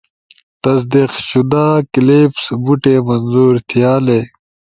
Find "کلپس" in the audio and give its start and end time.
1.93-2.43